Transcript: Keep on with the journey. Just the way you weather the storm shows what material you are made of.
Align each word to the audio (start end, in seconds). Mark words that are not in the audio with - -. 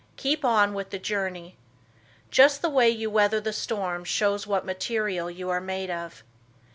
Keep 0.17 0.43
on 0.43 0.73
with 0.73 0.89
the 0.89 0.97
journey. 0.97 1.57
Just 2.31 2.63
the 2.63 2.71
way 2.71 2.89
you 2.89 3.11
weather 3.11 3.39
the 3.39 3.53
storm 3.53 4.03
shows 4.03 4.47
what 4.47 4.65
material 4.65 5.29
you 5.29 5.51
are 5.51 5.61
made 5.61 5.91
of. 5.91 6.23